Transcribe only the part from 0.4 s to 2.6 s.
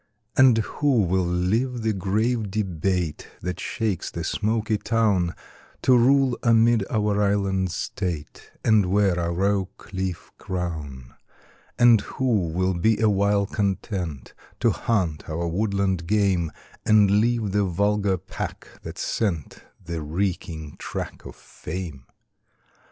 who will leave the grave